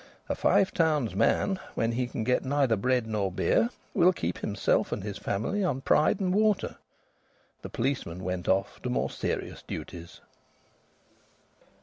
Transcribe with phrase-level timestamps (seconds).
[0.29, 4.91] A Five Towns' man, when he can get neither bread nor beer, will keep himself
[4.91, 6.77] and his family on pride and water.
[7.61, 10.19] The policemen went off to more serious duties.